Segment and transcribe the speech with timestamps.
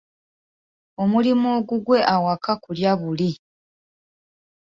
[1.01, 3.31] Omulimu ogugwe awaka kulya buli.